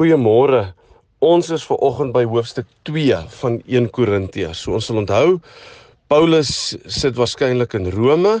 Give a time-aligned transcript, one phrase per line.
[0.00, 0.70] Goeiemôre.
[1.20, 4.62] Ons is ver oggend by hoofstuk 2 van 1 Korintiërs.
[4.64, 5.34] So ons sal onthou
[6.08, 6.52] Paulus
[6.88, 8.38] sit waarskynlik in Rome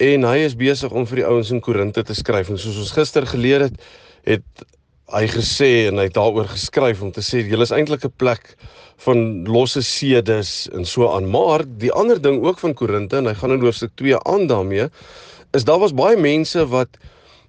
[0.00, 2.48] en hy is besig om vir die ouens in Korinte te skryf.
[2.48, 3.76] En soos ons gister geleer het,
[4.24, 4.64] het
[5.12, 8.56] hy gesê en hy het daaroor geskryf om te sê julle is eintlik 'n plek
[9.04, 11.28] van losse sedes en so aan.
[11.28, 14.88] Maar die ander ding ook van Korinte en hy gaan in hoofstuk 2 aan daarmee
[15.52, 16.88] is daar was baie mense wat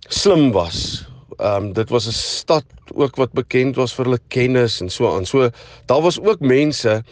[0.09, 1.07] slim was
[1.38, 5.16] Ehm um, dit was 'n stad ook wat bekend was vir hulle kennis en so
[5.16, 5.26] aan.
[5.26, 5.49] So
[5.85, 7.04] daar was ook mense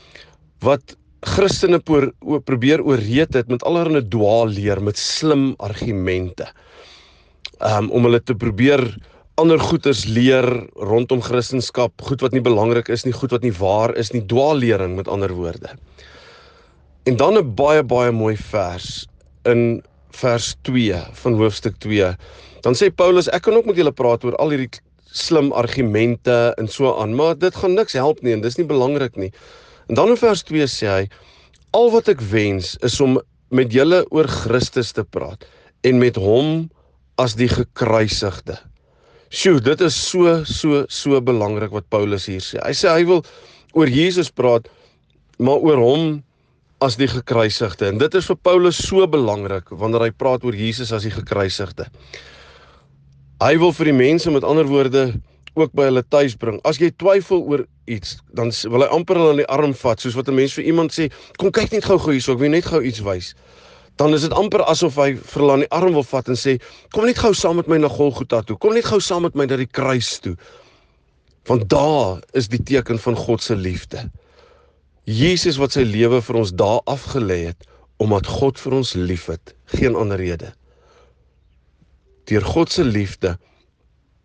[0.59, 6.47] wat Christene pro probeer ooreed het met allerlei dwaalleer met slim argumente.
[7.59, 8.97] Ehm um, om hulle te probeer
[9.35, 13.95] ander goeters leer rondom Christendom, goed wat nie belangrik is nie, goed wat nie waar
[13.95, 15.75] is nie, dwaallering met ander woorde.
[17.03, 19.07] En dan 'n baie baie mooi vers
[19.43, 19.83] in
[20.21, 22.15] vers 2 van hoofstuk 2
[22.65, 24.81] Dan sê Paulus, ek kan ook met julle praat oor al hierdie
[25.15, 29.19] slim argumente en so aan, maar dit gaan niks help nie en dis nie belangrik
[29.21, 29.29] nie.
[29.85, 31.03] En dan in vers 2 sê hy,
[31.77, 33.19] al wat ek wens is om
[33.53, 35.45] met julle oor Christus te praat
[35.85, 36.65] en met hom
[37.21, 38.57] as die gekruisigde.
[39.29, 42.57] Sjoe, dit is so so so belangrik wat Paulus hier sê.
[42.65, 43.21] Hy sê hy wil
[43.77, 44.65] oor Jesus praat,
[45.37, 46.09] maar oor hom
[46.83, 47.87] as die gekruisigde.
[47.87, 51.87] En dit is vir Paulus so belangrik wanneer hy praat oor Jesus as die gekruisigde.
[53.43, 55.07] Hy wil vir die mense met ander woorde
[55.55, 56.59] ook by hulle tuis bring.
[56.67, 60.17] As jy twyfel oor iets, dan wil hy amper hulle in die arm vat, soos
[60.19, 62.81] wat 'n mens vir iemand sê, "Kom kyk net gou-gou hierso, ek wil net gou
[62.81, 63.35] iets wys."
[63.95, 66.59] Dan is dit amper asof hy vir hulle aan die arm wil vat en sê,
[66.91, 68.57] "Kom net gou saam met my na Golgotha toe.
[68.57, 70.35] Kom net gou saam met my na die kruis toe."
[71.45, 74.11] Want daar is die teken van God se liefde.
[75.05, 77.67] Jesus wat sy lewe vir ons daar afgelê het
[78.01, 80.51] omdat God vir ons liefhet, geen ander rede
[82.29, 83.35] deur God se liefde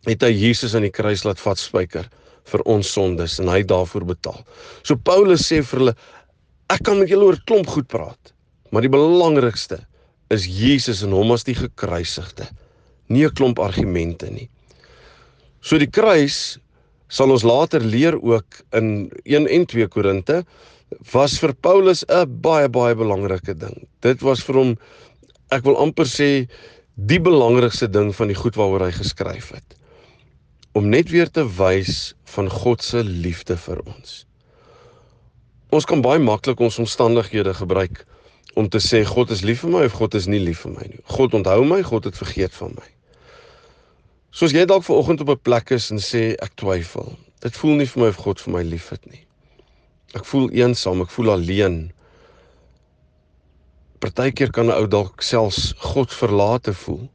[0.08, 2.08] het hy Jesus aan die kruis laat vatspyker
[2.50, 4.38] vir ons sondes en hy daarvoor betaal.
[4.82, 5.96] So Paulus sê vir hulle
[6.72, 8.32] ek kan met julle oor klomp goed praat,
[8.72, 9.82] maar die belangrikste
[10.32, 12.46] is Jesus en hom as die gekruisigde.
[13.10, 14.48] Nie 'n klomp argumente nie.
[15.60, 16.58] So die kruis
[17.10, 20.44] sal ons later leer ook in 1 en 2 Korinte
[21.12, 23.86] was vir Paulus 'n baie baie belangrike ding.
[24.00, 24.78] Dit was vir hom
[25.50, 26.48] ek wil amper sê
[26.94, 29.76] die belangrikste ding van die goed waaroor hy geskryf het
[30.78, 34.24] om net weer te wys van God se liefde vir ons.
[35.74, 38.04] Ons kan baie maklik ons omstandighede gebruik
[38.54, 40.86] om te sê God is lief vir my of God is nie lief vir my
[40.86, 41.02] nie.
[41.10, 42.86] God onthou my, God het vergeet van my.
[44.30, 47.18] Soos jy dalk vanoggend op 'n plek is en sê ek twyfel.
[47.40, 49.26] Dit voel nie vir my of God vir my liefhet nie.
[50.14, 51.92] Ek voel eensaam, ek voel alleen.
[53.98, 57.10] Partykeer kan 'n ou dalk selfs God verlate voel.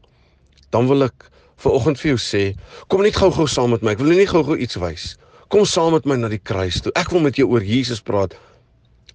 [0.71, 2.55] Dan wil ek ver oggend vir jou sê,
[2.87, 3.91] kom net gou-gou saam met my.
[3.91, 5.17] Ek wil net gou-gou iets wys.
[5.47, 6.91] Kom saam met my na die kruis toe.
[6.95, 8.35] Ek wil met jou oor Jesus praat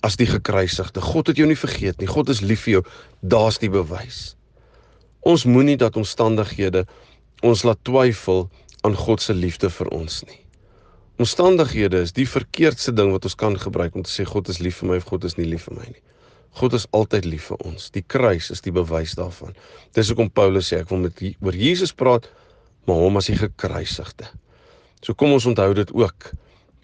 [0.03, 1.00] as die gekruisigde.
[1.00, 2.06] God het jou nie vergeet nie.
[2.06, 2.84] God is lief vir jou.
[3.21, 4.37] Daar's die bewys.
[5.21, 6.87] Ons moenie dat omstandighede
[7.47, 8.49] ons laat twyfel
[8.87, 10.41] aan God se liefde vir ons nie.
[11.21, 14.81] Omstandighede is die verkeerdste ding wat ons kan gebruik om te sê God is lief
[14.81, 16.03] vir my of God is nie lief vir my nie.
[16.59, 17.91] God is altyd lief vir ons.
[17.95, 19.53] Die kruis is die bewys daarvan.
[19.95, 22.27] Dis hoekom Paulus sê ek wil met oor Jesus praat,
[22.89, 24.31] maar hom as die gekruisigde.
[25.05, 26.33] So kom ons onthou dit ook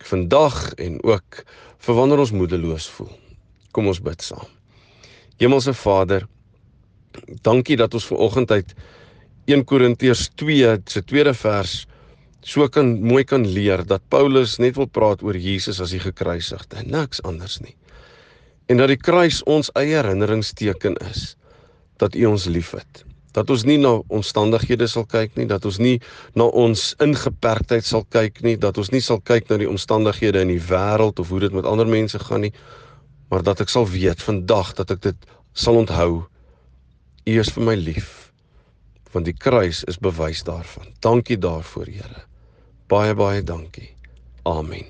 [0.07, 1.41] vandag en ook
[1.87, 3.11] vir wanneer ons moedeloos voel.
[3.73, 4.47] Kom ons bid saam.
[5.41, 6.29] Hemelse Vader,
[7.45, 8.77] dankie dat ons ver oggend uit
[9.47, 11.87] 1 Korintiërs 2 se tweede vers
[12.47, 16.83] so kan mooi kan leer dat Paulus net wil praat oor Jesus as die gekruisigde,
[16.87, 17.75] niks anders nie
[18.67, 21.35] en dat die kruis ons eie herinneringsteken is
[22.01, 23.05] dat U ons liefhet.
[23.37, 25.97] Dat ons nie na omstandighede sal kyk nie, dat ons nie
[26.37, 30.55] na ons ingeperktheid sal kyk nie, dat ons nie sal kyk na die omstandighede in
[30.55, 32.53] die wêreld of hoe dit met ander mense gaan nie,
[33.31, 36.27] maar dat ek sal weet vandag dat ek dit sal onthou.
[37.27, 38.26] U is vir my lief.
[39.17, 40.91] Want die kruis is bewys daarvan.
[41.01, 42.27] Dankie daarvoor, Here.
[42.93, 43.89] Baie baie dankie.
[44.45, 44.85] Amen.